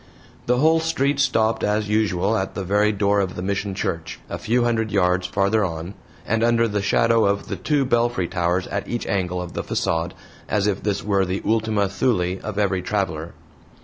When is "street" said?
0.79-1.19